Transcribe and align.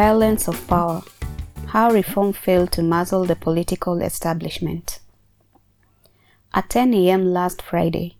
Violence 0.00 0.48
of 0.48 0.66
Power 0.66 1.02
How 1.66 1.90
Reform 1.90 2.32
Failed 2.32 2.72
to 2.72 2.82
Muzzle 2.82 3.26
the 3.26 3.36
Political 3.36 4.00
Establishment. 4.00 4.98
At 6.54 6.70
10 6.70 6.94
a.m. 6.94 7.34
last 7.34 7.60
Friday, 7.60 8.16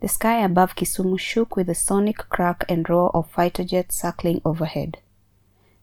the 0.00 0.08
sky 0.08 0.44
above 0.44 0.74
Kisumu 0.74 1.20
shook 1.20 1.54
with 1.54 1.68
the 1.68 1.74
sonic 1.76 2.16
crack 2.30 2.64
and 2.68 2.90
roar 2.90 3.14
of 3.14 3.30
fighter 3.30 3.62
jets 3.62 4.00
circling 4.00 4.42
overhead. 4.44 4.98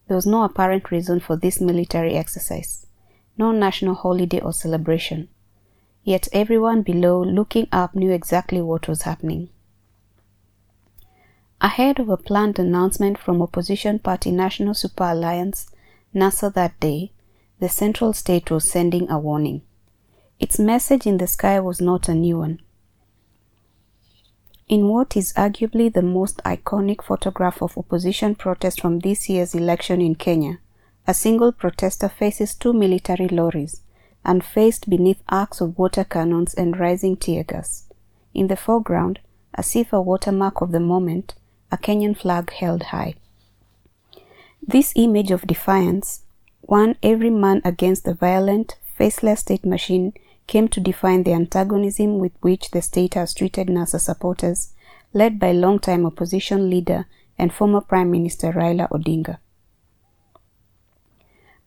There 0.09 0.17
was 0.17 0.27
no 0.27 0.43
apparent 0.43 0.91
reason 0.91 1.21
for 1.21 1.37
this 1.37 1.61
military 1.61 2.15
exercise, 2.15 2.85
no 3.37 3.53
national 3.53 3.95
holiday 3.95 4.41
or 4.41 4.51
celebration. 4.51 5.29
Yet 6.03 6.27
everyone 6.33 6.81
below 6.81 7.23
looking 7.23 7.69
up 7.71 7.95
knew 7.95 8.11
exactly 8.11 8.61
what 8.61 8.89
was 8.89 9.03
happening. 9.03 9.47
Ahead 11.59 11.99
of 11.99 12.07
a 12.09 12.17
planned 12.17 12.59
announcement 12.59 13.17
from 13.17 13.41
opposition 13.41 13.97
party 13.97 14.29
National 14.31 14.75
Super 14.75 15.05
Alliance, 15.05 15.71
NASA 16.13 16.53
that 16.53 16.79
day, 16.79 17.11
the 17.59 17.67
central 17.67 18.13
state 18.13 18.51
was 18.51 18.69
sending 18.69 19.09
a 19.09 19.17
warning. 19.17 19.63
Its 20.39 20.59
message 20.59 21.07
in 21.07 21.17
the 21.17 21.25
sky 21.25 21.59
was 21.59 21.81
not 21.81 22.07
a 22.07 22.13
new 22.13 22.37
one. 22.37 22.61
In 24.67 24.87
what 24.87 25.17
is 25.17 25.33
arguably 25.33 25.91
the 25.91 26.03
most 26.03 26.37
iconic 26.43 27.03
photograph 27.03 27.63
of 27.63 27.75
opposition 27.75 28.35
protest 28.35 28.79
from 28.79 28.99
this 28.99 29.27
year's 29.27 29.55
election 29.55 29.99
in 29.99 30.13
Kenya, 30.13 30.59
a 31.07 31.13
single 31.13 31.51
protester 31.51 32.07
faces 32.07 32.53
two 32.53 32.73
military 32.73 33.29
lorries 33.29 33.81
and 34.23 34.45
faced 34.45 34.89
beneath 34.89 35.23
arcs 35.29 35.59
of 35.59 35.75
water 35.77 36.03
cannons 36.03 36.53
and 36.53 36.79
rising 36.79 37.17
tear 37.17 37.43
gas. 37.43 37.85
In 38.35 38.45
the 38.47 38.57
foreground, 38.57 39.19
as 39.55 39.75
if 39.75 39.91
a 39.91 39.99
watermark 39.99 40.61
of 40.61 40.71
the 40.71 40.79
moment, 40.79 41.33
a 41.71 41.77
Kenyan 41.77 42.17
flag 42.17 42.51
held 42.51 42.83
high. 42.83 43.15
This 44.65 44.93
image 44.95 45.31
of 45.31 45.47
defiance, 45.47 46.23
one 46.61 46.95
every 47.01 47.29
man 47.29 47.61
against 47.63 48.03
the 48.03 48.13
violent, 48.13 48.75
faceless 48.97 49.41
state 49.41 49.65
machine, 49.65 50.13
came 50.47 50.67
to 50.69 50.79
define 50.79 51.23
the 51.23 51.33
antagonism 51.33 52.19
with 52.19 52.31
which 52.41 52.71
the 52.71 52.81
state 52.81 53.13
has 53.13 53.33
treated 53.33 53.67
NASA 53.67 53.99
supporters, 53.99 54.73
led 55.13 55.39
by 55.39 55.51
longtime 55.51 56.05
opposition 56.05 56.69
leader 56.69 57.05
and 57.37 57.53
former 57.53 57.81
Prime 57.81 58.09
Minister 58.09 58.51
Raila 58.51 58.89
Odinga. 58.89 59.37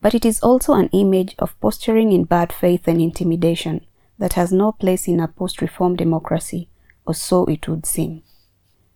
But 0.00 0.14
it 0.14 0.24
is 0.24 0.40
also 0.40 0.72
an 0.74 0.88
image 0.92 1.34
of 1.38 1.58
posturing 1.60 2.12
in 2.12 2.24
bad 2.24 2.52
faith 2.52 2.88
and 2.88 3.00
intimidation 3.00 3.86
that 4.18 4.32
has 4.32 4.52
no 4.52 4.72
place 4.72 5.06
in 5.06 5.20
a 5.20 5.28
post 5.28 5.60
reform 5.60 5.96
democracy, 5.96 6.68
or 7.06 7.14
so 7.14 7.44
it 7.46 7.68
would 7.68 7.86
seem. 7.86 8.22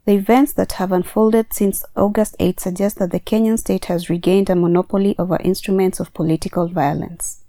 The 0.07 0.13
events 0.13 0.53
that 0.55 0.73
have 0.73 0.93
unfolded 0.93 1.55
since 1.55 1.83
August 1.97 2.37
8 2.39 2.61
suggest 2.61 2.99
that 2.99 3.11
the 3.11 3.21
Kenyan 3.21 3.59
state 3.59 3.87
has 3.87 4.11
regained 4.11 4.51
a 4.51 4.55
monopoly 4.55 5.15
over 5.19 5.39
instruments 5.43 5.99
of 5.99 6.13
political 6.13 6.69
violence. 6.69 7.41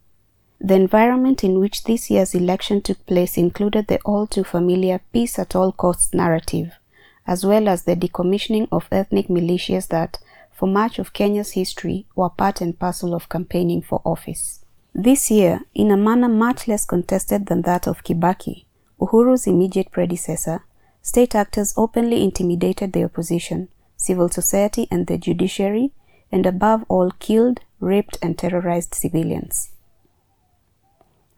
The 0.61 0.75
environment 0.75 1.43
in 1.43 1.59
which 1.59 1.83
this 1.83 2.09
year's 2.09 2.33
election 2.33 2.81
took 2.81 3.05
place 3.05 3.37
included 3.37 3.87
the 3.87 3.99
all 4.05 4.25
too 4.25 4.45
familiar 4.45 5.01
peace 5.11 5.37
at 5.37 5.53
all 5.53 5.73
costs 5.73 6.13
narrative, 6.13 6.71
as 7.27 7.45
well 7.45 7.67
as 7.67 7.83
the 7.83 7.95
decommissioning 7.95 8.69
of 8.71 8.87
ethnic 8.89 9.27
militias 9.27 9.89
that, 9.89 10.17
for 10.53 10.67
much 10.67 10.97
of 10.97 11.11
Kenya's 11.11 11.51
history, 11.51 12.05
were 12.15 12.29
part 12.29 12.61
and 12.61 12.79
parcel 12.79 13.13
of 13.13 13.27
campaigning 13.27 13.81
for 13.81 14.01
office. 14.05 14.63
This 14.93 15.29
year, 15.29 15.59
in 15.73 15.91
a 15.91 15.97
manner 15.97 16.29
much 16.29 16.69
less 16.69 16.85
contested 16.85 17.47
than 17.47 17.63
that 17.63 17.85
of 17.85 18.05
Kibaki, 18.05 18.63
Uhuru's 19.01 19.45
immediate 19.45 19.91
predecessor, 19.91 20.63
State 21.05 21.35
actors 21.35 21.71
openly 21.77 22.23
intimidated 22.23 22.91
the 22.91 23.03
opposition, 23.03 23.67
civil 23.95 24.27
society, 24.27 24.87
and 24.89 25.05
the 25.05 25.19
judiciary, 25.19 25.91
and 26.31 26.47
above 26.47 26.83
all, 26.89 27.11
killed, 27.19 27.59
raped, 27.79 28.17
and 28.23 28.39
terrorized 28.39 28.95
civilians. 28.95 29.69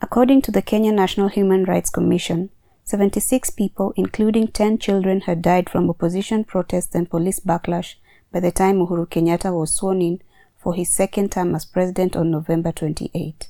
According 0.02 0.42
to 0.44 0.52
the 0.52 0.62
Kenya 0.62 0.94
National 0.94 1.28
Human 1.28 1.66
Rights 1.66 1.90
Commission, 1.90 2.50
76 2.86 3.50
people, 3.50 3.94
including 3.98 4.48
10 4.48 4.78
children, 4.78 5.20
had 5.20 5.42
died 5.42 5.70
from 5.70 5.90
opposition 5.90 6.46
protests 6.46 6.96
and 6.96 7.10
police 7.10 7.42
backlash 7.42 7.96
by 8.32 8.40
the 8.40 8.54
time 8.54 8.78
Uhuru 8.78 9.06
Kenyatta 9.10 9.54
was 9.54 9.74
sworn 9.74 10.02
in 10.02 10.22
for 10.56 10.76
his 10.76 10.88
second 10.88 11.34
term 11.34 11.54
as 11.54 11.66
president 11.66 12.16
on 12.16 12.32
November 12.32 12.72
28. 12.72 13.50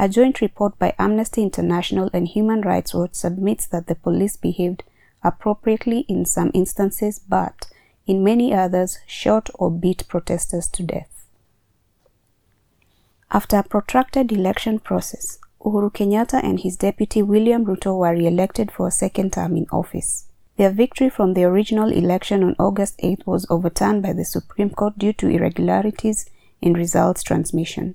A 0.00 0.08
joint 0.08 0.40
report 0.40 0.76
by 0.80 0.96
Amnesty 0.98 1.44
International 1.44 2.10
and 2.12 2.26
Human 2.26 2.62
Rights 2.62 2.92
Watch 2.92 3.14
submits 3.14 3.66
that 3.66 3.86
the 3.86 3.94
police 3.94 4.36
behaved 4.36 4.82
appropriately 5.22 6.00
in 6.08 6.24
some 6.24 6.50
instances, 6.54 7.20
but 7.28 7.66
in 8.06 8.24
many 8.24 8.52
others, 8.52 8.98
shot 9.06 9.48
or 9.54 9.70
beat 9.70 10.06
protesters 10.08 10.68
to 10.68 10.82
death. 10.82 11.26
After 13.30 13.56
a 13.58 13.62
protracted 13.62 14.32
election 14.32 14.78
process, 14.78 15.38
Uhuru 15.60 15.92
Kenyatta 15.92 16.42
and 16.42 16.60
his 16.60 16.76
deputy 16.76 17.22
William 17.22 17.64
Ruto 17.64 17.96
were 17.96 18.12
re-elected 18.12 18.70
for 18.70 18.88
a 18.88 18.90
second 18.90 19.32
term 19.32 19.56
in 19.56 19.66
office. 19.72 20.26
Their 20.56 20.70
victory 20.70 21.08
from 21.08 21.34
the 21.34 21.44
original 21.44 21.90
election 21.92 22.42
on 22.42 22.56
August 22.58 22.96
8 22.98 23.26
was 23.26 23.46
overturned 23.48 24.02
by 24.02 24.12
the 24.12 24.24
Supreme 24.24 24.70
Court 24.70 24.98
due 24.98 25.12
to 25.14 25.28
irregularities 25.28 26.28
in 26.60 26.74
results 26.74 27.22
transmission. 27.22 27.94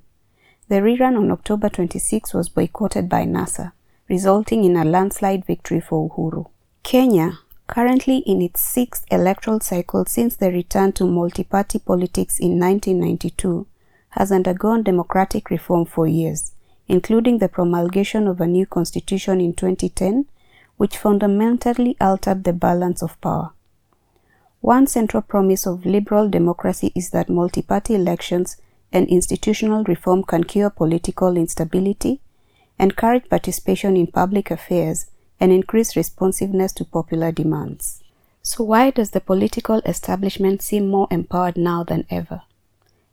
The 0.68 0.76
rerun 0.76 1.16
on 1.16 1.30
October 1.30 1.68
26 1.68 2.34
was 2.34 2.48
boycotted 2.48 3.08
by 3.08 3.24
NASA, 3.24 3.72
resulting 4.08 4.64
in 4.64 4.76
a 4.76 4.84
landslide 4.84 5.44
victory 5.46 5.80
for 5.80 6.10
Uhuru. 6.10 6.46
Kenya, 6.90 7.40
currently 7.66 8.20
in 8.20 8.40
its 8.40 8.62
sixth 8.62 9.04
electoral 9.10 9.60
cycle 9.60 10.06
since 10.06 10.36
the 10.36 10.50
return 10.50 10.90
to 10.90 11.04
multi-party 11.04 11.80
politics 11.80 12.38
in 12.38 12.58
1992, 12.58 13.66
has 14.12 14.32
undergone 14.32 14.82
democratic 14.82 15.50
reform 15.50 15.84
for 15.84 16.06
years, 16.06 16.52
including 16.86 17.36
the 17.36 17.48
promulgation 17.50 18.26
of 18.26 18.40
a 18.40 18.46
new 18.46 18.64
constitution 18.64 19.38
in 19.38 19.52
2010, 19.52 20.24
which 20.78 20.96
fundamentally 20.96 21.94
altered 22.00 22.44
the 22.44 22.54
balance 22.54 23.02
of 23.02 23.20
power. 23.20 23.50
One 24.62 24.86
central 24.86 25.22
promise 25.22 25.66
of 25.66 25.84
liberal 25.84 26.30
democracy 26.30 26.90
is 26.94 27.10
that 27.10 27.28
multi-party 27.28 27.96
elections 27.96 28.56
and 28.90 29.06
institutional 29.08 29.84
reform 29.84 30.22
can 30.24 30.44
cure 30.44 30.70
political 30.70 31.36
instability, 31.36 32.22
encourage 32.78 33.28
participation 33.28 33.94
in 33.94 34.06
public 34.06 34.50
affairs, 34.50 35.10
and 35.40 35.52
increase 35.52 35.96
responsiveness 35.96 36.72
to 36.72 36.84
popular 36.84 37.32
demands. 37.32 38.02
So 38.42 38.64
why 38.64 38.90
does 38.90 39.10
the 39.10 39.20
political 39.20 39.78
establishment 39.80 40.62
seem 40.62 40.88
more 40.88 41.08
empowered 41.10 41.56
now 41.56 41.84
than 41.84 42.06
ever? 42.10 42.42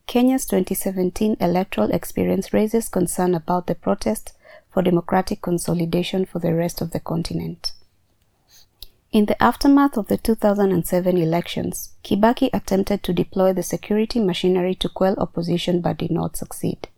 Kenya's 0.08 0.46
2017 0.46 1.38
electoral 1.40 1.92
experience 1.92 2.54
raises 2.54 2.90
concern 2.90 3.34
about 3.34 3.68
the 3.68 3.76
protest 3.76 4.34
for 4.70 4.82
democratic 4.82 5.42
consolidation 5.42 6.26
for 6.26 6.40
the 6.40 6.54
rest 6.54 6.82
of 6.82 6.92
the 6.92 7.00
continent. 7.00 7.74
In 9.12 9.26
the 9.26 9.42
aftermath 9.42 9.98
of 9.98 10.08
the 10.08 10.18
2007 10.18 11.18
elections, 11.18 11.92
Kibaki 12.04 12.50
attempted 12.54 13.02
to 13.04 13.14
deploy 13.14 13.54
the 13.54 13.64
security 13.64 14.20
machinery 14.20 14.76
to 14.76 14.90
quell 14.90 15.16
opposition 15.18 15.82
but 15.82 15.98
did 15.98 16.12
not 16.12 16.36
succeed. 16.36 16.90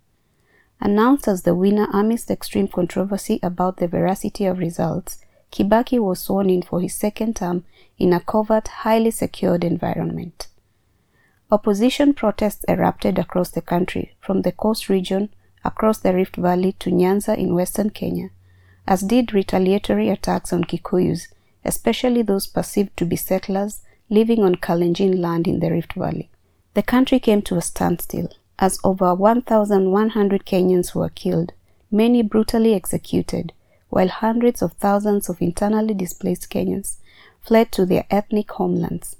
Announced 0.79 1.27
as 1.27 1.41
the 1.41 1.55
winner 1.55 1.87
amidst 1.91 2.29
extreme 2.29 2.67
controversy 2.67 3.39
about 3.41 3.77
the 3.77 3.87
veracity 3.87 4.45
of 4.45 4.59
results, 4.59 5.19
Kibaki 5.51 5.99
was 5.99 6.19
sworn 6.19 6.49
in 6.49 6.61
for 6.61 6.81
his 6.81 6.93
second 6.93 7.35
term 7.35 7.65
in 7.97 8.13
a 8.13 8.19
covert, 8.19 8.67
highly 8.67 9.11
secured 9.11 9.63
environment. 9.63 10.47
Opposition 11.49 12.13
protests 12.13 12.65
erupted 12.67 13.17
across 13.17 13.51
the 13.51 13.61
country, 13.61 14.15
from 14.19 14.41
the 14.41 14.51
coast 14.51 14.89
region 14.89 15.29
across 15.63 15.99
the 15.99 16.13
Rift 16.13 16.35
Valley 16.35 16.73
to 16.73 16.91
Nyanza 16.91 17.37
in 17.37 17.55
western 17.55 17.89
Kenya, 17.89 18.29
as 18.85 19.01
did 19.01 19.33
retaliatory 19.33 20.09
attacks 20.09 20.53
on 20.53 20.63
Kikuyus, 20.63 21.29
especially 21.65 22.21
those 22.21 22.47
perceived 22.47 22.95
to 22.97 23.05
be 23.05 23.15
settlers 23.15 23.81
living 24.09 24.43
on 24.43 24.55
Kalenjin 24.55 25.19
land 25.19 25.47
in 25.47 25.59
the 25.59 25.71
Rift 25.71 25.93
Valley. 25.93 26.29
The 26.73 26.83
country 26.83 27.19
came 27.19 27.41
to 27.43 27.55
a 27.55 27.61
standstill 27.61 28.29
as 28.59 28.79
over 28.83 29.13
1,100 29.13 30.45
Kenyans 30.45 30.95
were 30.95 31.09
killed, 31.09 31.53
many 31.91 32.21
brutally 32.21 32.73
executed, 32.73 33.53
while 33.89 34.07
hundreds 34.07 34.61
of 34.61 34.73
thousands 34.73 35.29
of 35.29 35.41
internally 35.41 35.93
displaced 35.93 36.49
Kenyans 36.49 36.97
fled 37.41 37.71
to 37.71 37.85
their 37.85 38.05
ethnic 38.09 38.51
homelands. 38.51 39.15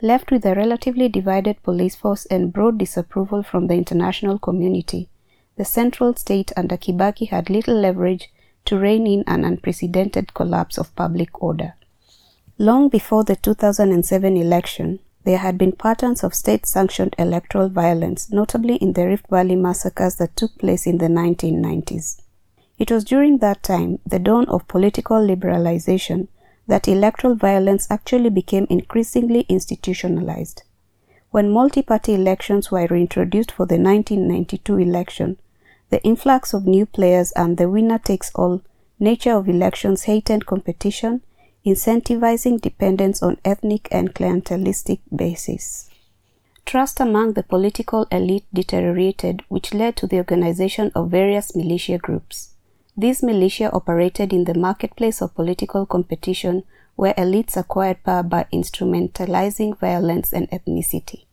Left 0.00 0.30
with 0.30 0.44
a 0.44 0.54
relatively 0.54 1.08
divided 1.08 1.62
police 1.62 1.94
force 1.94 2.26
and 2.26 2.52
broad 2.52 2.78
disapproval 2.78 3.42
from 3.42 3.66
the 3.66 3.74
international 3.74 4.38
community, 4.38 5.08
the 5.56 5.64
central 5.64 6.14
state 6.14 6.52
under 6.56 6.76
Kibaki 6.76 7.28
had 7.28 7.48
little 7.48 7.76
leverage 7.76 8.30
to 8.64 8.78
rein 8.78 9.06
in 9.06 9.24
an 9.26 9.44
unprecedented 9.44 10.34
collapse 10.34 10.78
of 10.78 10.94
public 10.96 11.42
order. 11.42 11.74
Long 12.58 12.88
before 12.88 13.24
the 13.24 13.36
2007 13.36 14.36
election, 14.36 15.00
there 15.24 15.38
had 15.38 15.56
been 15.56 15.72
patterns 15.72 16.22
of 16.22 16.34
state-sanctioned 16.34 17.14
electoral 17.18 17.68
violence, 17.68 18.30
notably 18.30 18.76
in 18.76 18.92
the 18.92 19.06
Rift 19.06 19.28
Valley 19.28 19.56
massacres 19.56 20.16
that 20.16 20.36
took 20.36 20.56
place 20.58 20.86
in 20.86 20.98
the 20.98 21.06
1990s. 21.08 22.20
It 22.78 22.90
was 22.90 23.04
during 23.04 23.38
that 23.38 23.62
time, 23.62 24.00
the 24.04 24.18
dawn 24.18 24.46
of 24.48 24.68
political 24.68 25.16
liberalization, 25.16 26.28
that 26.66 26.88
electoral 26.88 27.34
violence 27.34 27.86
actually 27.90 28.30
became 28.30 28.66
increasingly 28.68 29.40
institutionalized. 29.48 30.62
When 31.30 31.50
multi-party 31.50 32.14
elections 32.14 32.70
were 32.70 32.86
reintroduced 32.88 33.50
for 33.50 33.66
the 33.66 33.78
1992 33.78 34.78
election, 34.78 35.38
the 35.90 36.02
influx 36.02 36.52
of 36.52 36.66
new 36.66 36.86
players 36.86 37.32
and 37.32 37.56
the 37.56 37.68
winner-takes-all 37.68 38.62
nature 38.98 39.32
of 39.32 39.48
elections 39.48 40.04
heightened 40.04 40.46
competition, 40.46 41.22
incentivizing 41.64 42.60
dependence 42.60 43.22
on 43.22 43.38
ethnic 43.44 43.88
and 43.90 44.14
clientelistic 44.14 45.00
basis. 45.14 45.88
Trust 46.66 47.00
among 47.00 47.32
the 47.32 47.42
political 47.42 48.06
elite 48.10 48.46
deteriorated, 48.52 49.42
which 49.48 49.74
led 49.74 49.96
to 49.96 50.06
the 50.06 50.18
organization 50.18 50.90
of 50.94 51.10
various 51.10 51.54
militia 51.54 51.98
groups. 51.98 52.54
These 52.96 53.22
militia 53.22 53.70
operated 53.72 54.32
in 54.32 54.44
the 54.44 54.54
marketplace 54.54 55.20
of 55.20 55.34
political 55.34 55.84
competition 55.84 56.64
where 56.96 57.14
elites 57.14 57.56
acquired 57.56 58.02
power 58.04 58.22
by 58.22 58.46
instrumentalizing 58.52 59.78
violence 59.78 60.32
and 60.32 60.48
ethnicity. 60.50 61.24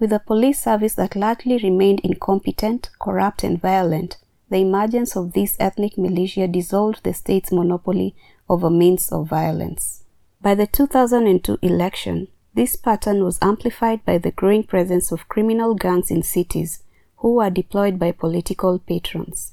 With 0.00 0.12
a 0.12 0.18
police 0.18 0.60
service 0.62 0.94
that 0.94 1.14
largely 1.14 1.58
remained 1.58 2.00
incompetent, 2.00 2.90
corrupt, 2.98 3.44
and 3.44 3.60
violent, 3.60 4.16
the 4.50 4.58
emergence 4.58 5.16
of 5.16 5.32
this 5.32 5.56
ethnic 5.60 5.96
militia 5.96 6.48
dissolved 6.48 7.04
the 7.04 7.14
state's 7.14 7.52
monopoly 7.52 8.14
over 8.48 8.70
means 8.70 9.10
of 9.10 9.28
violence. 9.28 10.02
By 10.40 10.54
the 10.54 10.66
2002 10.66 11.58
election, 11.62 12.28
this 12.54 12.76
pattern 12.76 13.24
was 13.24 13.38
amplified 13.42 14.04
by 14.04 14.18
the 14.18 14.30
growing 14.30 14.62
presence 14.62 15.10
of 15.10 15.28
criminal 15.28 15.74
gangs 15.74 16.10
in 16.10 16.22
cities 16.22 16.82
who 17.16 17.34
were 17.34 17.50
deployed 17.50 17.98
by 17.98 18.12
political 18.12 18.78
patrons. 18.78 19.52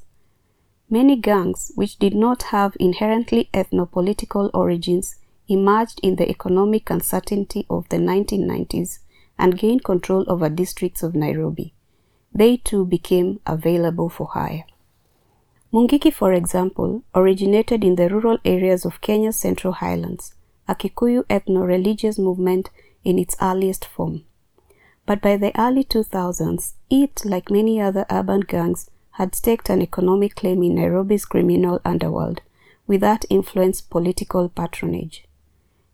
Many 0.90 1.16
gangs, 1.16 1.72
which 1.76 1.98
did 1.98 2.14
not 2.14 2.44
have 2.44 2.76
inherently 2.80 3.50
ethno-political 3.54 4.52
origins, 4.54 5.16
emerged 5.48 6.00
in 6.04 6.18
the 6.18 6.30
economic 6.30 6.90
uncertainty 6.90 7.66
of 7.70 7.88
the 7.90 7.98
1990s 7.98 9.00
and 9.40 9.58
gained 9.58 9.84
control 9.84 10.26
over 10.28 10.50
districts 10.50 11.02
of 11.02 11.16
Nairobi. 11.16 11.74
They 12.34 12.58
too 12.58 12.86
became 12.86 13.40
available 13.46 14.10
for 14.10 14.28
hire. 14.28 14.66
Mungiki, 15.74 16.12
for 16.12 16.34
example, 16.34 17.02
originated 17.16 17.86
in 17.86 17.96
the 17.96 18.10
rural 18.10 18.38
areas 18.44 18.84
of 18.84 19.00
Kenya's 19.00 19.40
Central 19.40 19.72
Highlands, 19.74 20.36
a 20.68 20.76
Kikuyu 20.76 21.24
ethno-religious 21.28 22.20
movement 22.20 22.70
in 23.06 23.18
its 23.18 23.38
earliest 23.42 23.86
form. 23.86 24.26
But 25.06 25.22
by 25.22 25.38
the 25.38 25.58
early 25.58 25.86
2000s, 25.86 26.74
it, 26.90 27.24
like 27.24 27.50
many 27.50 27.80
other 27.80 28.06
urban 28.10 28.42
gangs, 28.42 28.90
had 29.12 29.34
staked 29.34 29.70
an 29.70 29.82
economic 29.82 30.36
claim 30.36 30.62
in 30.62 30.76
Nairobi's 30.76 31.24
criminal 31.24 31.80
underworld, 31.86 32.42
with 32.86 33.00
that 33.00 33.24
influence 33.30 33.80
political 33.80 34.50
patronage. 34.50 35.24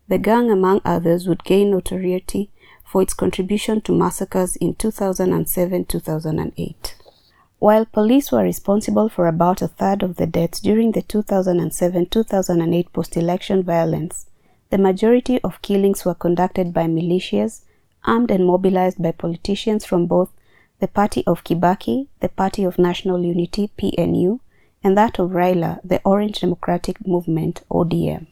The 0.08 0.18
gang, 0.18 0.50
among 0.50 0.80
others, 0.84 1.28
would 1.28 1.44
gain 1.44 1.70
notoriety 1.70 2.50
for 2.84 3.02
its 3.02 3.14
contribution 3.14 3.80
to 3.82 3.92
massacres 3.92 4.56
in 4.56 4.74
2007-2008. 4.74 6.94
While 7.60 7.86
police 7.86 8.30
were 8.30 8.42
responsible 8.42 9.08
for 9.08 9.26
about 9.26 9.62
a 9.62 9.68
third 9.68 10.04
of 10.04 10.14
the 10.14 10.26
deaths 10.26 10.60
during 10.60 10.92
the 10.92 11.02
2007-2008 11.02 12.92
post-election 12.92 13.64
violence, 13.64 14.26
the 14.70 14.78
majority 14.78 15.40
of 15.42 15.60
killings 15.60 16.04
were 16.04 16.14
conducted 16.14 16.72
by 16.72 16.84
militias, 16.84 17.62
armed 18.04 18.30
and 18.30 18.46
mobilized 18.46 19.02
by 19.02 19.10
politicians 19.10 19.84
from 19.84 20.06
both 20.06 20.30
the 20.78 20.86
party 20.86 21.24
of 21.26 21.42
Kibaki, 21.42 22.06
the 22.20 22.28
Party 22.28 22.62
of 22.62 22.78
National 22.78 23.24
Unity 23.24 23.72
PNU, 23.76 24.38
and 24.84 24.96
that 24.96 25.18
of 25.18 25.30
Raila, 25.30 25.80
the 25.82 26.00
Orange 26.04 26.40
Democratic 26.40 27.04
Movement 27.04 27.64
ODM. 27.68 28.28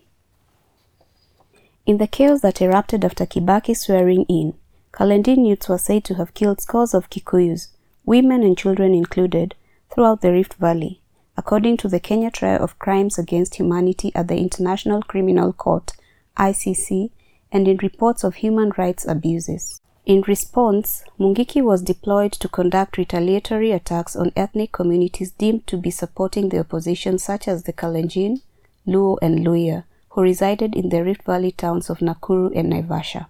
In 1.84 1.98
the 1.98 2.06
chaos 2.06 2.42
that 2.42 2.62
erupted 2.62 3.04
after 3.04 3.26
Kibaki 3.26 3.76
swearing 3.76 4.24
in, 4.28 4.54
Kalenjin 4.92 5.44
youths 5.46 5.68
were 5.68 5.78
said 5.78 6.04
to 6.04 6.14
have 6.14 6.34
killed 6.34 6.60
scores 6.60 6.94
of 6.94 7.10
Kikuyus, 7.10 7.68
women 8.06 8.42
and 8.42 8.56
children 8.56 8.94
included, 8.94 9.54
throughout 9.92 10.22
the 10.22 10.32
Rift 10.32 10.54
Valley, 10.54 11.02
according 11.36 11.76
to 11.78 11.88
the 11.88 12.00
Kenya 12.00 12.30
Trial 12.30 12.62
of 12.62 12.78
Crimes 12.78 13.18
Against 13.18 13.56
Humanity 13.56 14.12
at 14.14 14.28
the 14.28 14.36
International 14.36 15.02
Criminal 15.02 15.52
Court 15.52 15.92
ICC, 16.36 17.10
and 17.52 17.68
in 17.68 17.76
reports 17.78 18.24
of 18.24 18.36
human 18.36 18.72
rights 18.78 19.06
abuses. 19.06 19.80
In 20.04 20.22
response, 20.22 21.02
Mungiki 21.18 21.60
was 21.60 21.82
deployed 21.82 22.32
to 22.34 22.48
conduct 22.48 22.96
retaliatory 22.96 23.72
attacks 23.72 24.14
on 24.14 24.32
ethnic 24.36 24.70
communities 24.70 25.32
deemed 25.32 25.66
to 25.66 25.76
be 25.76 25.90
supporting 25.90 26.48
the 26.48 26.60
opposition 26.60 27.18
such 27.18 27.48
as 27.48 27.64
the 27.64 27.72
Kalenjin, 27.72 28.40
Luo 28.86 29.18
and 29.20 29.40
Luhya, 29.40 29.82
who 30.10 30.22
resided 30.22 30.76
in 30.76 30.90
the 30.90 31.02
Rift 31.02 31.24
Valley 31.24 31.50
towns 31.50 31.90
of 31.90 31.98
Nakuru 31.98 32.56
and 32.56 32.72
Naivasha. 32.72 33.26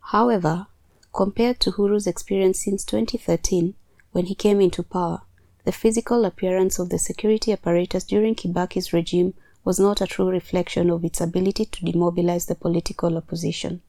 However, 0.00 0.68
compared 1.12 1.60
to 1.60 1.72
Uhuru's 1.72 2.06
experience 2.06 2.64
since 2.64 2.84
2013, 2.84 3.74
when 4.12 4.26
he 4.26 4.34
came 4.34 4.60
into 4.60 4.82
power, 4.82 5.22
the 5.64 5.72
physical 5.72 6.24
appearance 6.24 6.78
of 6.78 6.88
the 6.88 6.98
security 6.98 7.52
apparatus 7.52 8.04
during 8.04 8.34
Kibaki's 8.34 8.92
regime 8.92 9.34
was 9.64 9.78
not 9.78 10.00
a 10.00 10.06
true 10.06 10.28
reflection 10.28 10.88
of 10.90 11.04
its 11.04 11.20
ability 11.20 11.66
to 11.66 11.84
demobilize 11.84 12.46
the 12.46 12.54
political 12.54 13.16
opposition. 13.16 13.82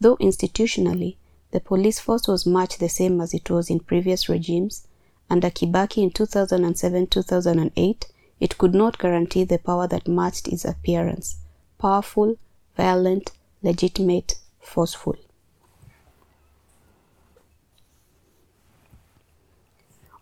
Though 0.00 0.16
institutionally, 0.16 1.16
the 1.52 1.60
police 1.60 1.98
force 1.98 2.28
was 2.28 2.46
much 2.46 2.78
the 2.78 2.88
same 2.88 3.20
as 3.20 3.34
it 3.34 3.48
was 3.50 3.70
in 3.70 3.80
previous 3.80 4.28
regimes, 4.28 4.86
under 5.28 5.48
Kibaki 5.50 6.02
in 6.02 6.10
2007-2008, 6.10 8.04
it 8.40 8.58
could 8.58 8.74
not 8.74 8.98
guarantee 8.98 9.44
the 9.44 9.58
power 9.58 9.86
that 9.86 10.08
matched 10.08 10.48
its 10.48 10.64
appearance 10.64 11.36
powerful, 11.78 12.36
violent, 12.76 13.32
legitimate, 13.62 14.34
forceful. 14.58 15.16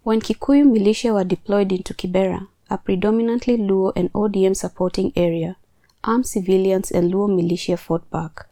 When 0.08 0.22
Kikuyu 0.22 0.64
militia 0.64 1.12
were 1.12 1.22
deployed 1.22 1.70
into 1.70 1.92
Kibera, 1.92 2.48
a 2.70 2.78
predominantly 2.78 3.58
Luo 3.58 3.92
and 3.94 4.10
ODM 4.14 4.56
supporting 4.56 5.12
area, 5.14 5.58
armed 6.02 6.26
civilians 6.26 6.90
and 6.90 7.12
Luo 7.12 7.28
militia 7.28 7.76
fought 7.76 8.10
back. 8.10 8.46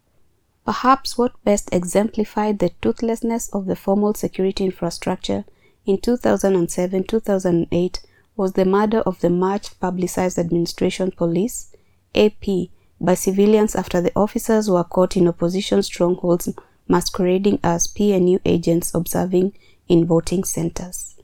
Perhaps 0.67 1.17
what 1.17 1.43
best 1.45 1.71
exemplified 1.73 2.59
the 2.59 2.73
toothlessness 2.83 3.49
of 3.55 3.65
the 3.65 3.75
formal 3.75 4.13
security 4.13 4.67
infrastructure 4.67 5.47
in 5.87 5.97
2007-2008 5.97 8.01
was 8.37 8.53
the 8.53 8.67
murder 8.67 9.01
of 9.07 9.23
the 9.23 9.31
much 9.31 9.81
publicized 9.81 10.39
administration 10.39 11.11
police, 11.11 11.75
AP, 12.15 12.69
by 13.01 13.15
civilians 13.15 13.75
after 13.75 14.03
the 14.03 14.13
officers 14.15 14.69
were 14.69 14.85
caught 14.85 15.17
in 15.17 15.27
opposition 15.27 15.83
strongholds 15.83 16.51
masquerading 16.87 17.59
as 17.65 17.89
PNU 17.89 18.41
agents 18.45 18.95
observing 18.95 19.55
in 19.89 20.05
voting 20.05 20.45
centers. 20.45 21.16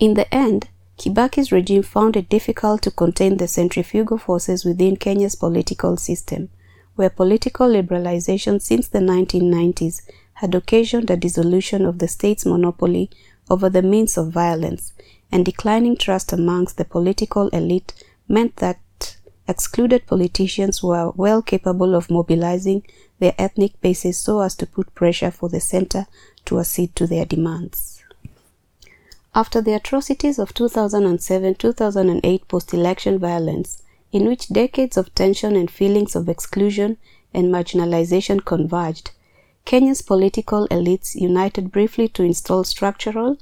In 0.00 0.14
the 0.14 0.34
end, 0.34 0.68
Kibaki's 0.96 1.52
regime 1.52 1.82
found 1.82 2.16
it 2.16 2.30
difficult 2.30 2.80
to 2.82 2.90
contain 2.90 3.36
the 3.36 3.46
centrifugal 3.46 4.16
forces 4.16 4.64
within 4.64 4.96
Kenya's 4.96 5.34
political 5.34 5.98
system, 5.98 6.48
where 6.96 7.10
political 7.10 7.68
liberalization 7.68 8.62
since 8.62 8.88
the 8.88 9.00
1990s 9.00 10.00
had 10.32 10.54
occasioned 10.54 11.10
a 11.10 11.18
dissolution 11.18 11.84
of 11.84 11.98
the 11.98 12.08
state's 12.08 12.46
monopoly 12.46 13.10
over 13.50 13.68
the 13.68 13.82
means 13.82 14.16
of 14.16 14.30
violence, 14.30 14.94
and 15.30 15.44
declining 15.44 15.98
trust 15.98 16.32
amongst 16.32 16.78
the 16.78 16.86
political 16.86 17.48
elite 17.48 17.92
meant 18.26 18.56
that 18.56 18.80
excluded 19.46 20.06
politicians 20.06 20.82
were 20.82 21.10
well 21.10 21.42
capable 21.42 21.94
of 21.94 22.08
mobilizing 22.08 22.82
their 23.18 23.34
ethnic 23.36 23.78
bases 23.82 24.16
so 24.16 24.40
as 24.40 24.54
to 24.54 24.66
put 24.66 24.94
pressure 24.94 25.30
for 25.30 25.50
the 25.50 25.60
center 25.60 26.06
to 26.46 26.58
accede 26.58 26.96
to 26.96 27.06
their 27.06 27.26
demands. 27.26 27.99
After 29.32 29.60
the 29.60 29.74
atrocities 29.74 30.40
of 30.40 30.54
2007-2008 30.54 32.48
post-election 32.48 33.18
violence, 33.20 33.82
in 34.10 34.26
which 34.26 34.48
decades 34.48 34.96
of 34.96 35.14
tension 35.14 35.54
and 35.54 35.70
feelings 35.70 36.16
of 36.16 36.28
exclusion 36.28 36.96
and 37.32 37.46
marginalization 37.46 38.44
converged, 38.44 39.12
Kenya's 39.64 40.02
political 40.02 40.66
elites 40.68 41.14
united 41.14 41.70
briefly 41.70 42.08
to 42.08 42.24
install 42.24 42.64
structural 42.64 43.38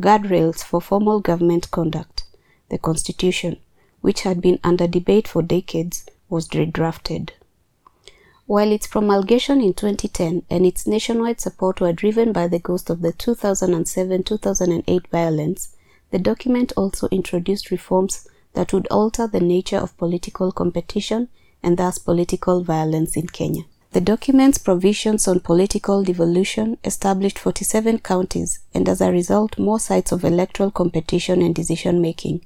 guardrails 0.00 0.62
for 0.62 0.80
formal 0.80 1.20
government 1.20 1.70
conduct. 1.70 2.24
The 2.68 2.76
constitution, 2.76 3.56
which 4.02 4.22
had 4.22 4.42
been 4.42 4.58
under 4.62 4.86
debate 4.86 5.26
for 5.26 5.40
decades, 5.40 6.04
was 6.28 6.48
redrafted. 6.48 7.30
While 8.50 8.72
its 8.72 8.88
promulgation 8.88 9.60
in 9.60 9.74
2010 9.74 10.42
and 10.50 10.66
its 10.66 10.84
nationwide 10.84 11.40
support 11.40 11.80
were 11.80 11.92
driven 11.92 12.32
by 12.32 12.48
the 12.48 12.58
ghost 12.58 12.90
of 12.90 13.00
the 13.00 13.12
2007-2008 13.12 15.06
violence, 15.06 15.76
the 16.10 16.18
document 16.18 16.72
also 16.76 17.06
introduced 17.12 17.70
reforms 17.70 18.26
that 18.54 18.72
would 18.72 18.88
alter 18.88 19.28
the 19.28 19.38
nature 19.38 19.76
of 19.76 19.96
political 19.96 20.50
competition 20.50 21.28
and 21.62 21.76
thus 21.76 21.98
political 21.98 22.64
violence 22.64 23.16
in 23.16 23.28
Kenya. 23.28 23.62
The 23.92 24.00
document's 24.00 24.58
provisions 24.58 25.28
on 25.28 25.38
political 25.38 26.02
devolution 26.02 26.76
established 26.82 27.38
47 27.38 28.00
counties 28.00 28.58
and 28.74 28.88
as 28.88 29.00
a 29.00 29.12
result 29.12 29.60
more 29.60 29.78
sites 29.78 30.10
of 30.10 30.24
electoral 30.24 30.72
competition 30.72 31.40
and 31.40 31.54
decision 31.54 32.02
making. 32.02 32.44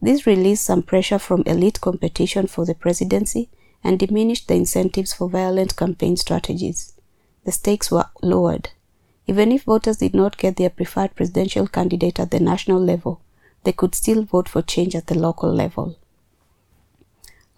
This 0.00 0.26
released 0.26 0.64
some 0.64 0.82
pressure 0.82 1.18
from 1.18 1.42
elite 1.44 1.82
competition 1.82 2.46
for 2.46 2.64
the 2.64 2.74
presidency 2.74 3.50
and 3.84 3.98
diminished 3.98 4.48
the 4.48 4.54
incentives 4.54 5.12
for 5.12 5.28
violent 5.28 5.76
campaign 5.76 6.16
strategies. 6.16 6.94
The 7.44 7.52
stakes 7.52 7.90
were 7.90 8.06
lowered. 8.22 8.70
Even 9.26 9.52
if 9.52 9.64
voters 9.64 9.98
did 9.98 10.14
not 10.14 10.38
get 10.38 10.56
their 10.56 10.70
preferred 10.70 11.14
presidential 11.14 11.66
candidate 11.66 12.18
at 12.18 12.30
the 12.30 12.40
national 12.40 12.80
level, 12.80 13.20
they 13.64 13.72
could 13.72 13.94
still 13.94 14.22
vote 14.22 14.48
for 14.48 14.62
change 14.62 14.94
at 14.94 15.06
the 15.06 15.18
local 15.18 15.52
level. 15.52 15.98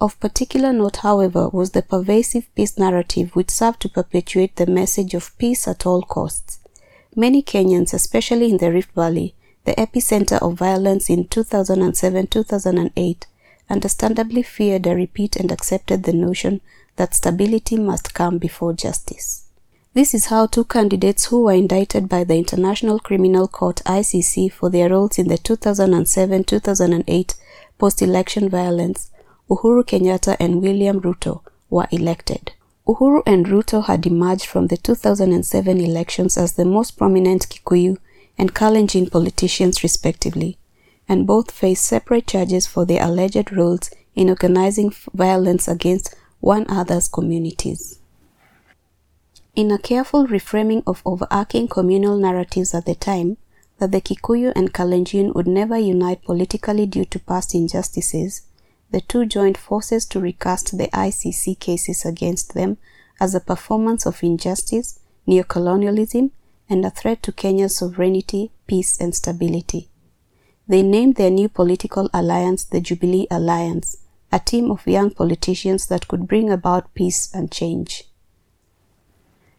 Of 0.01 0.19
particular 0.21 0.73
note, 0.73 0.97
however, 0.97 1.49
was 1.49 1.71
the 1.71 1.83
pervasive 1.83 2.53
peace 2.55 2.77
narrative 2.77 3.35
which 3.35 3.51
served 3.51 3.81
to 3.81 3.89
perpetuate 3.89 4.57
the 4.57 4.67
message 4.67 5.15
of 5.15 5.37
peace 5.39 5.67
at 5.67 5.87
all 5.87 6.03
costs. 6.03 6.59
Many 7.15 7.43
Kenyans, 7.43 7.95
especially 7.95 8.51
in 8.51 8.59
the 8.59 8.71
Rift 8.71 8.93
Valley, 8.93 9.35
the 9.65 9.73
epicenter 9.73 10.39
of 10.43 10.59
violence 10.59 11.09
in 11.09 11.25
2007-2008, 11.25 13.25
understandably 13.69 14.43
feared 14.43 14.87
a 14.87 14.95
repeat 14.95 15.37
and 15.37 15.51
accepted 15.51 16.03
the 16.03 16.13
notion 16.13 16.61
that 16.97 17.15
stability 17.15 17.77
must 17.77 18.15
come 18.15 18.39
before 18.39 18.73
justice. 18.73 19.45
This 19.95 20.13
is 20.13 20.27
how 20.27 20.47
two 20.47 20.65
candidates 20.65 21.27
who 21.27 21.45
were 21.45 21.55
indicted 21.55 22.09
by 22.09 22.25
the 22.25 22.37
International 22.37 22.99
Criminal 22.99 23.49
Court 23.49 23.81
ICC 23.87 24.53
for 24.53 24.69
their 24.69 24.91
roles 24.91 25.19
in 25.19 25.29
the 25.29 25.39
2007-2008 25.39 27.35
post-election 27.79 28.49
violence, 28.51 29.11
Uhuru 29.49 29.85
Kenyatta 29.85 30.37
and 30.39 30.61
William 30.61 31.01
Ruto, 31.01 31.41
were 31.71 31.89
elected. 31.91 32.53
Uhuru 32.87 33.23
and 33.27 33.47
Ruto 33.47 33.85
had 33.87 34.07
emerged 34.07 34.47
from 34.47 34.67
the 34.67 34.77
2007 34.77 35.81
elections 35.81 36.37
as 36.37 36.53
the 36.53 36.65
most 36.65 36.99
prominent 36.99 37.49
Kikuyu 37.49 37.97
and 38.39 38.55
Kalenjin 38.55 39.11
politicians 39.11 39.83
respectively, 39.83 40.59
and 41.09 41.27
both 41.27 41.51
face 41.51 41.81
separate 41.81 42.27
charges 42.27 42.67
for 42.67 42.85
their 42.85 43.03
alleged 43.03 43.53
roles 43.53 43.91
in 44.15 44.29
organizing 44.29 44.93
violence 45.15 45.69
against 45.69 46.15
one 46.41 46.63
another's 46.69 47.09
communities. 47.09 47.99
In 49.55 49.71
a 49.71 49.79
careful 49.79 50.27
reframing 50.27 50.83
of 50.87 51.03
overarching 51.07 51.69
communal 51.69 52.19
narratives 52.19 52.75
at 52.75 52.85
the 52.85 52.95
time, 52.95 53.39
that 53.79 53.93
the 53.93 54.01
Kikuyu 54.01 54.53
and 54.57 54.73
Kalenjin 54.73 55.35
would 55.35 55.47
never 55.47 55.79
unite 55.79 56.23
politically 56.25 56.87
due 56.87 57.05
to 57.07 57.19
past 57.19 57.55
injustices, 57.55 58.43
the 58.91 59.01
two 59.01 59.27
joined 59.27 59.59
forces 59.59 60.07
to 60.07 60.21
recast 60.21 60.77
the 60.79 60.89
ICC 60.89 61.59
cases 61.59 62.05
against 62.05 62.55
them 62.55 62.79
as 63.21 63.35
a 63.35 63.41
performance 63.41 64.07
of 64.07 64.23
injustice, 64.23 65.01
neocolonialism, 65.27 66.31
and 66.69 66.85
a 66.85 66.91
threat 66.91 67.23
to 67.23 67.33
Kenya's 67.33 67.77
sovereignty, 67.77 68.51
peace, 68.67 69.01
and 69.01 69.15
stability. 69.15 69.89
They 70.69 70.83
named 70.83 71.15
their 71.15 71.31
new 71.31 71.49
political 71.49 72.11
alliance 72.13 72.65
the 72.65 72.81
Jubilee 72.81 73.29
Alliance, 73.31 73.99
a 74.33 74.41
team 74.41 74.71
of 74.73 74.87
young 74.87 75.11
politicians 75.11 75.87
that 75.87 76.09
could 76.09 76.27
bring 76.27 76.51
about 76.51 76.93
peace 76.95 77.33
and 77.33 77.53
change. 77.53 78.05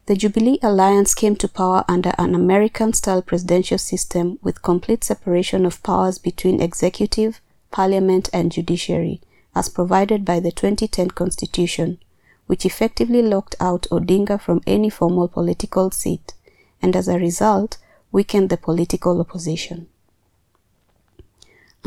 The 0.08 0.16
Jubilee 0.16 0.60
Alliance 0.62 1.14
came 1.14 1.38
to 1.38 1.48
power 1.48 1.86
under 1.88 2.14
an 2.18 2.36
American-style 2.36 3.22
presidential 3.22 3.78
system 3.78 4.38
with 4.42 4.62
complete 4.62 5.06
separation 5.06 5.66
of 5.66 5.82
powers 5.82 6.18
between 6.18 6.62
executive, 6.62 7.42
parliament, 7.72 8.30
and 8.34 8.52
judiciary, 8.52 9.22
as 9.56 9.70
provided 9.70 10.26
by 10.26 10.42
the 10.42 10.52
2010 10.52 11.12
Constitution, 11.12 12.00
which 12.48 12.66
effectively 12.66 13.22
locked 13.22 13.56
out 13.62 13.88
Odinga 13.92 14.40
from 14.40 14.62
any 14.68 14.90
formal 14.90 15.28
political 15.30 15.90
seat, 15.92 16.34
and 16.82 16.96
as 16.98 17.08
a 17.08 17.18
result, 17.18 17.78
weakened 18.12 18.50
the 18.50 18.58
political 18.58 19.22
opposition. 19.22 19.88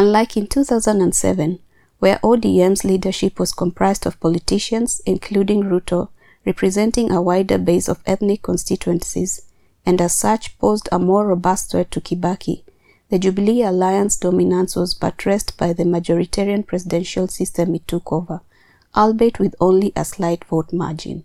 Unlike 0.00 0.38
in 0.38 0.46
2007, 0.46 1.58
where 1.98 2.18
ODM's 2.20 2.84
leadership 2.84 3.38
was 3.38 3.52
comprised 3.52 4.06
of 4.06 4.18
politicians, 4.18 5.02
including 5.04 5.64
Ruto, 5.64 6.08
representing 6.46 7.12
a 7.12 7.20
wider 7.20 7.58
base 7.58 7.86
of 7.86 8.00
ethnic 8.06 8.40
constituencies, 8.40 9.42
and 9.84 10.00
as 10.00 10.14
such 10.14 10.58
posed 10.58 10.88
a 10.90 10.98
more 10.98 11.26
robust 11.26 11.70
threat 11.70 11.90
to 11.90 12.00
Kibaki, 12.00 12.62
the 13.10 13.18
Jubilee 13.18 13.60
Alliance 13.60 14.16
dominance 14.16 14.74
was 14.74 14.94
buttressed 14.94 15.58
by 15.58 15.74
the 15.74 15.84
majoritarian 15.84 16.66
presidential 16.66 17.28
system 17.28 17.74
it 17.74 17.86
took 17.86 18.10
over, 18.10 18.40
albeit 18.96 19.38
with 19.38 19.54
only 19.60 19.92
a 19.94 20.06
slight 20.06 20.46
vote 20.46 20.72
margin. 20.72 21.24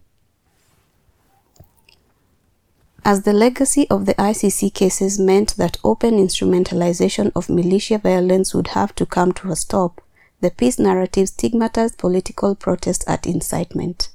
As 3.08 3.22
the 3.22 3.34
legacy 3.34 3.88
of 3.92 4.08
the 4.08 4.16
ICC 4.16 4.74
cases 4.74 5.20
meant 5.20 5.56
that 5.58 5.78
open 5.84 6.16
instrumentalization 6.16 7.32
of 7.36 7.52
militia 7.52 8.00
violence 8.00 8.56
would 8.56 8.70
have 8.70 8.96
to 8.96 9.06
come 9.06 9.32
to 9.34 9.52
a 9.52 9.56
stop, 9.56 10.02
the 10.42 10.50
peace 10.50 10.80
narrative 10.80 11.30
stigmatized 11.30 12.00
political 12.00 12.56
protest 12.56 13.04
at 13.08 13.28
incitement. 13.28 14.10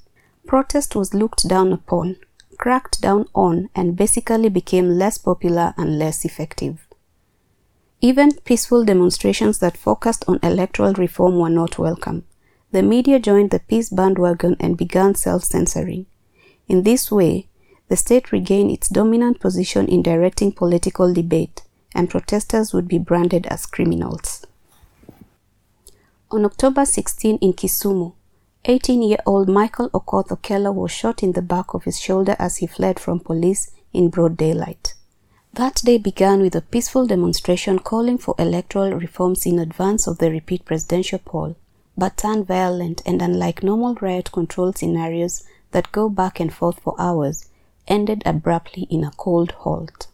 Protest 0.44 0.96
was 0.96 1.14
looked 1.14 1.46
down 1.46 1.72
upon, 1.72 2.16
cracked 2.58 3.00
down 3.00 3.26
on, 3.32 3.68
and 3.76 3.94
basically 3.94 4.48
became 4.48 4.98
less 4.98 5.18
popular 5.18 5.72
and 5.78 5.96
less 5.96 6.24
effective. 6.24 6.84
Even 8.00 8.32
peaceful 8.44 8.84
demonstrations 8.84 9.60
that 9.60 9.76
focused 9.76 10.24
on 10.26 10.40
electoral 10.42 10.94
reform 10.94 11.38
were 11.38 11.48
not 11.48 11.78
welcome. 11.78 12.24
The 12.72 12.82
media 12.82 13.20
joined 13.20 13.52
the 13.52 13.60
peace 13.60 13.88
bandwagon 13.88 14.56
and 14.58 14.76
began 14.76 15.14
self-censoring. 15.14 16.06
In 16.66 16.82
this 16.82 17.12
way, 17.12 17.49
the 17.90 17.96
state 17.96 18.30
regained 18.30 18.70
its 18.70 18.88
dominant 18.88 19.40
position 19.40 19.88
in 19.88 20.00
directing 20.00 20.52
political 20.52 21.12
debate, 21.12 21.62
and 21.92 22.08
protesters 22.08 22.72
would 22.72 22.86
be 22.86 22.98
branded 22.98 23.48
as 23.48 23.66
criminals. 23.66 24.46
On 26.30 26.44
October 26.44 26.84
16 26.84 27.38
in 27.38 27.52
Kisumu, 27.52 28.12
18-year-old 28.64 29.48
Michael 29.48 29.90
Okoth 29.90 30.28
Okello 30.28 30.72
was 30.72 30.92
shot 30.92 31.24
in 31.24 31.32
the 31.32 31.42
back 31.42 31.74
of 31.74 31.82
his 31.82 31.98
shoulder 31.98 32.36
as 32.38 32.58
he 32.58 32.66
fled 32.68 33.00
from 33.00 33.18
police 33.18 33.72
in 33.92 34.08
broad 34.08 34.36
daylight. 34.36 34.94
That 35.54 35.82
day 35.84 35.98
began 35.98 36.42
with 36.42 36.54
a 36.54 36.60
peaceful 36.60 37.08
demonstration 37.08 37.80
calling 37.80 38.18
for 38.18 38.36
electoral 38.38 38.92
reforms 38.92 39.44
in 39.46 39.58
advance 39.58 40.06
of 40.06 40.18
the 40.18 40.30
repeat 40.30 40.64
presidential 40.64 41.18
poll, 41.18 41.56
but 41.98 42.18
turned 42.18 42.46
violent 42.46 43.02
and 43.04 43.20
unlike 43.20 43.64
normal 43.64 43.96
riot 43.96 44.30
control 44.30 44.72
scenarios 44.72 45.42
that 45.72 45.90
go 45.90 46.08
back 46.08 46.38
and 46.38 46.54
forth 46.54 46.78
for 46.78 46.94
hours, 46.96 47.49
ended 47.88 48.22
abruptly 48.26 48.82
in 48.90 49.04
a 49.04 49.10
cold 49.16 49.52
halt. 49.52 50.08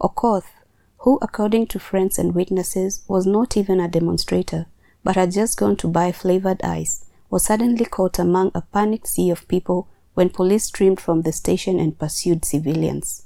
Okoth, 0.00 0.50
who 0.98 1.18
according 1.20 1.66
to 1.68 1.78
friends 1.78 2.18
and 2.18 2.34
witnesses 2.34 3.02
was 3.08 3.26
not 3.26 3.56
even 3.56 3.80
a 3.80 3.88
demonstrator, 3.88 4.66
but 5.04 5.16
had 5.16 5.32
just 5.32 5.58
gone 5.58 5.76
to 5.76 5.88
buy 5.88 6.12
flavored 6.12 6.62
ice, 6.62 7.04
was 7.28 7.44
suddenly 7.44 7.84
caught 7.84 8.18
among 8.18 8.50
a 8.54 8.62
panicked 8.62 9.08
sea 9.08 9.30
of 9.30 9.48
people 9.48 9.88
when 10.14 10.28
police 10.28 10.64
streamed 10.64 11.00
from 11.00 11.22
the 11.22 11.32
station 11.32 11.78
and 11.80 11.98
pursued 11.98 12.44
civilians. 12.44 13.24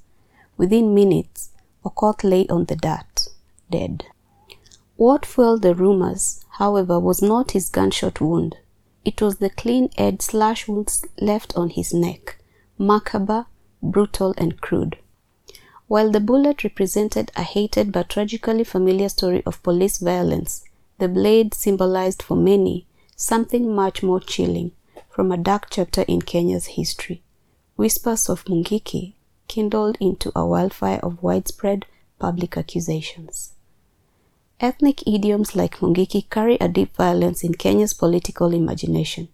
Within 0.57 0.95
minutes, 0.95 1.51
Okoth 1.85 2.25
lay 2.25 2.47
on 2.49 2.65
the 2.65 2.77
dirt, 2.77 3.29
dead. 3.71 4.05
What 4.97 5.27
fueled 5.27 5.63
the 5.63 5.75
rumors, 5.75 6.45
however, 6.53 6.99
was 6.99 7.21
not 7.21 7.51
his 7.51 7.69
gunshot 7.69 8.21
wound. 8.21 8.57
It 9.05 9.21
was 9.21 9.37
the 9.37 9.51
clean-edged 9.51 10.23
slash 10.23 10.67
wounds 10.67 11.05
left 11.21 11.55
on 11.57 11.71
his 11.71 11.93
neck, 11.93 12.39
macabre, 12.79 13.47
brutal, 13.83 14.35
and 14.37 14.61
crude. 14.61 14.99
While 15.89 16.11
the 16.11 16.21
bullet 16.21 16.65
represented 16.65 17.31
a 17.37 17.43
hated 17.43 17.93
but 17.93 18.09
tragically 18.09 18.65
familiar 18.65 19.09
story 19.09 19.43
of 19.47 19.63
police 19.63 19.99
violence, 19.99 20.65
the 20.99 21.09
blade 21.09 21.55
symbolized 21.55 22.23
for 22.23 22.37
many 22.37 22.87
something 23.15 23.75
much 23.75 24.03
more 24.03 24.21
chilling 24.21 24.73
from 25.09 25.33
a 25.33 25.37
dark 25.37 25.69
chapter 25.71 26.03
in 26.03 26.21
Kenya's 26.23 26.67
history. 26.67 27.23
Whispers 27.77 28.29
of 28.29 28.45
Mungiki 28.45 29.15
kindled 29.49 29.97
into 30.01 30.33
a 30.35 30.45
wildfire 30.45 30.99
of 31.03 31.23
widespread 31.23 31.87
public 32.19 32.57
accusations. 32.57 33.53
Ethnic 34.59 35.07
idioms 35.07 35.55
like 35.55 35.81
Mungiki 35.81 36.29
carry 36.31 36.57
a 36.57 36.69
deep 36.69 36.97
violence 36.97 37.45
in 37.45 37.55
Kenya's 37.55 37.95
political 37.95 38.53
imagination 38.53 39.29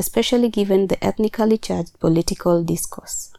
especially 0.00 0.48
given 0.48 0.86
the 0.86 1.02
ethnically 1.04 1.58
charged 1.58 2.00
political 2.00 2.64
discourse. 2.64 3.32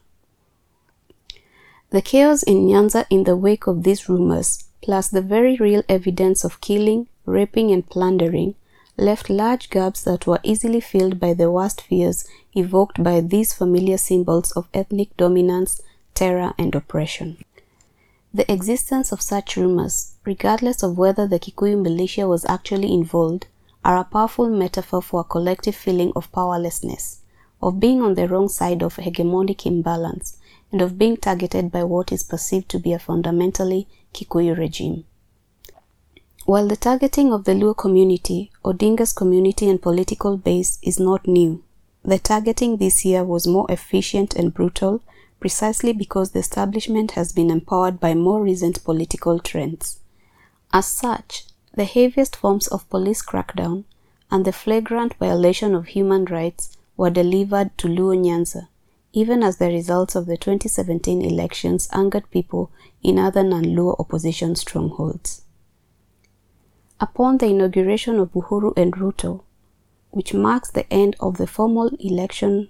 The 1.90 2.04
chaos 2.04 2.44
in 2.44 2.68
Nyanza 2.68 3.06
in 3.10 3.24
the 3.24 3.36
wake 3.36 3.66
of 3.68 3.84
these 3.84 4.08
rumors, 4.08 4.66
plus 4.84 5.10
the 5.10 5.24
very 5.24 5.58
real 5.58 5.84
evidence 5.90 6.44
of 6.46 6.62
killing, 6.62 7.08
raping, 7.26 7.72
and 7.72 7.84
plundering, 7.90 8.54
left 8.96 9.28
large 9.30 9.72
gaps 9.72 10.04
that 10.04 10.28
were 10.28 10.40
easily 10.44 10.80
filled 10.80 11.20
by 11.20 11.34
the 11.34 11.50
worst 11.50 11.82
fears 11.82 12.26
evoked 12.54 13.04
by 13.04 13.20
these 13.20 13.54
familiar 13.54 13.98
symbols 13.98 14.52
of 14.52 14.70
ethnic 14.74 15.18
dominance, 15.18 15.82
terror, 16.14 16.54
and 16.60 16.76
oppression. 16.76 17.38
The 18.34 18.50
existence 18.52 19.12
of 19.12 19.22
such 19.22 19.58
rumors, 19.58 20.14
regardless 20.24 20.84
of 20.84 20.98
whether 20.98 21.28
the 21.28 21.40
Kikuyu 21.40 21.82
militia 21.82 22.28
was 22.28 22.46
actually 22.46 22.94
involved, 22.94 23.48
are 23.84 23.98
a 23.98 24.04
powerful 24.04 24.50
metaphor 24.50 25.02
for 25.02 25.22
a 25.22 25.26
collective 25.26 25.76
feeling 25.76 26.12
of 26.16 26.32
powerlessness, 26.32 27.22
of 27.62 27.80
being 27.80 28.02
on 28.02 28.16
the 28.16 28.28
wrong 28.28 28.48
side 28.48 28.82
of 28.82 28.98
hegemonic 28.98 29.66
imbalance, 29.66 30.38
and 30.72 30.82
of 30.82 30.98
being 30.98 31.18
targeted 31.18 31.72
by 31.72 31.84
what 31.84 32.12
is 32.12 32.24
perceived 32.24 32.70
to 32.70 32.80
be 32.80 32.94
a 32.94 33.00
fundamentally 33.00 33.88
Kikuyu 34.14 34.58
regime. 34.58 35.06
While 36.46 36.68
the 36.68 36.76
targeting 36.76 37.32
of 37.32 37.44
the 37.44 37.54
Luo 37.54 37.76
community, 37.76 38.52
Odinga's 38.66 39.14
community 39.14 39.70
and 39.70 39.82
political 39.82 40.38
base 40.38 40.80
is 40.82 41.00
not 41.00 41.28
new, 41.28 41.64
the 42.04 42.18
targeting 42.18 42.78
this 42.78 43.06
year 43.06 43.24
was 43.24 43.46
more 43.46 43.70
efficient 43.70 44.34
and 44.36 44.54
brutal 44.54 45.02
precisely 45.40 45.94
because 45.94 46.32
the 46.32 46.40
establishment 46.40 47.12
has 47.12 47.32
been 47.32 47.50
empowered 47.52 48.00
by 48.00 48.14
more 48.14 48.42
recent 48.42 48.84
political 48.84 49.40
trends. 49.40 50.00
As 50.74 50.88
such, 50.88 51.46
the 51.74 51.86
heaviest 51.86 52.36
forms 52.36 52.68
of 52.68 52.90
police 52.90 53.22
crackdown 53.22 53.86
and 54.30 54.46
the 54.46 54.52
flagrant 54.52 55.14
violation 55.16 55.74
of 55.74 55.88
human 55.88 56.26
rights 56.26 56.78
were 56.98 57.10
delivered 57.10 57.78
to 57.78 57.88
Luo 57.88 58.16
Nyanza, 58.18 58.68
even 59.14 59.44
as 59.44 59.58
the 59.58 59.68
results 59.68 60.16
of 60.16 60.26
the 60.26 60.38
2017 60.38 61.22
elections 61.22 61.90
angered 61.92 62.30
people 62.32 62.72
in 63.02 63.18
other 63.18 63.44
non-Luo 63.44 64.00
opposition 64.00 64.56
strongholds. 64.56 65.44
Upon 67.00 67.38
the 67.38 67.48
inauguration 67.48 68.20
of 68.20 68.32
Uhuru 68.34 68.78
and 68.78 68.94
Ruto, 68.94 69.42
which 70.12 70.34
marks 70.34 70.70
the 70.72 70.92
end 70.94 71.16
of 71.20 71.38
the 71.38 71.48
formal 71.48 71.90
election 72.00 72.70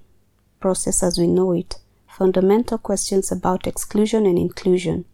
process 0.60 1.04
as 1.04 1.18
we 1.18 1.28
know 1.28 1.52
it, 1.52 1.80
fundamental 2.08 2.78
questions 2.78 3.32
about 3.32 3.68
exclusion 3.68 4.26
and 4.26 4.38
inclusion, 4.38 5.06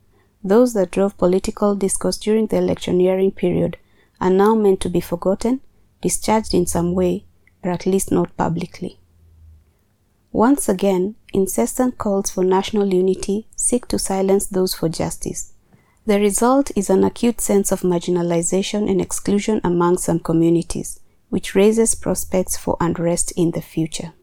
those 0.48 0.74
that 0.74 0.92
drove 0.92 1.18
political 1.18 1.76
discourse 1.76 2.18
during 2.18 2.48
the 2.48 2.58
electioneering 2.58 3.32
period, 3.32 3.78
are 4.20 4.30
now 4.30 4.56
meant 4.56 4.82
to 4.82 4.90
be 4.90 5.00
forgotten, 5.00 5.62
discharged 6.02 6.54
in 6.54 6.66
some 6.66 6.94
way, 6.94 7.26
or 7.64 7.72
at 7.72 7.86
least 7.86 8.12
not 8.12 8.36
publicly. 8.38 9.00
Once 10.32 10.70
again, 10.70 11.16
incessant 11.34 11.98
calls 11.98 12.30
for 12.30 12.44
national 12.44 12.94
unity 12.94 13.48
seek 13.56 13.88
to 13.88 13.98
silence 13.98 14.48
those 14.48 14.74
for 14.74 14.90
justice. 14.90 15.54
The 16.06 16.20
result 16.20 16.72
is 16.76 16.90
an 16.90 17.04
acute 17.04 17.42
sense 17.42 17.72
of 17.72 17.82
marginalization 17.82 18.90
and 18.90 19.02
exclusion 19.02 19.60
among 19.64 19.98
some 19.98 20.20
communities, 20.20 21.00
which 21.30 21.56
raises 21.56 21.96
prospects 21.96 22.56
for 22.56 22.78
unrest 22.80 23.34
in 23.36 23.52
the 23.52 23.62
future. 23.62 24.14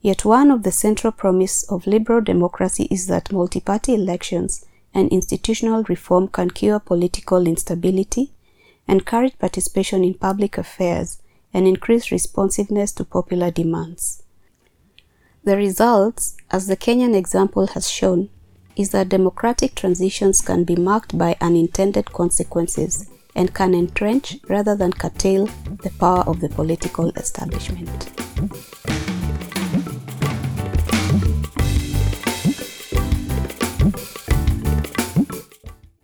Yet 0.00 0.24
one 0.24 0.50
of 0.50 0.62
the 0.62 0.72
central 0.72 1.12
promise 1.12 1.62
of 1.64 1.86
liberal 1.86 2.20
democracy 2.20 2.86
is 2.90 3.06
that 3.08 3.32
multi-party 3.32 3.94
elections 3.94 4.64
and 4.94 5.10
institutional 5.10 5.82
reform 5.84 6.28
can 6.28 6.50
cure 6.50 6.80
political 6.80 7.46
instability, 7.46 8.32
encourage 8.88 9.38
participation 9.38 10.02
in 10.04 10.14
public 10.14 10.58
affairs, 10.58 11.20
and 11.52 11.66
increase 11.66 12.12
responsiveness 12.12 12.92
to 12.92 13.04
popular 13.04 13.50
demands. 13.50 14.22
The 15.44 15.56
results, 15.56 16.36
as 16.50 16.66
the 16.66 16.76
Kenyan 16.76 17.14
example 17.14 17.68
has 17.68 17.88
shown, 17.88 18.28
is 18.76 18.90
that 18.90 19.08
democratic 19.08 19.74
transitions 19.74 20.40
can 20.40 20.64
be 20.64 20.76
marked 20.76 21.16
by 21.16 21.36
unintended 21.40 22.12
consequences 22.12 23.08
and 23.34 23.54
can 23.54 23.74
entrench 23.74 24.38
rather 24.48 24.76
than 24.76 24.92
curtail 24.92 25.46
the 25.82 25.92
power 25.98 26.22
of 26.26 26.40
the 26.40 26.48
political 26.48 27.10
establishment. 27.10 28.10